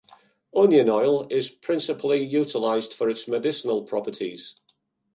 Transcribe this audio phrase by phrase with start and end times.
[0.55, 4.55] Onion oil is principally utilized for its medicinal properties.